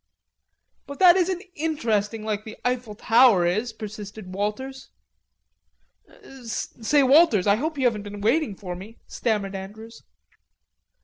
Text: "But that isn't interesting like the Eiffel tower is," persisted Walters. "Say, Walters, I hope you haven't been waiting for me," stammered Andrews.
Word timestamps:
"But 0.87 0.97
that 0.97 1.15
isn't 1.15 1.43
interesting 1.53 2.23
like 2.23 2.43
the 2.43 2.57
Eiffel 2.65 2.95
tower 2.95 3.45
is," 3.45 3.71
persisted 3.71 4.33
Walters. 4.33 4.89
"Say, 6.43 7.03
Walters, 7.03 7.45
I 7.45 7.57
hope 7.57 7.77
you 7.77 7.85
haven't 7.85 8.01
been 8.01 8.19
waiting 8.21 8.55
for 8.55 8.75
me," 8.75 8.97
stammered 9.05 9.53
Andrews. 9.53 10.01